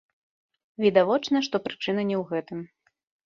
Відавочна, 0.85 1.37
што 1.49 1.55
прычына 1.67 2.01
не 2.13 2.17
ў 2.21 2.25
гэтым. 2.33 2.59